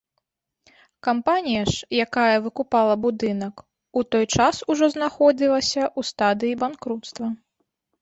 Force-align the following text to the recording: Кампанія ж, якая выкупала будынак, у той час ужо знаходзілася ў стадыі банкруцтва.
Кампанія 1.07 1.61
ж, 1.71 1.75
якая 2.05 2.35
выкупала 2.47 2.93
будынак, 3.05 3.55
у 4.01 4.05
той 4.17 4.25
час 4.39 4.55
ужо 4.73 4.85
знаходзілася 4.97 5.83
ў 5.97 6.01
стадыі 6.13 6.61
банкруцтва. 6.67 7.27